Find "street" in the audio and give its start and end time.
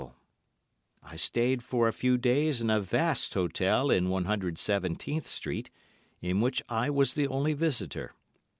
5.25-5.69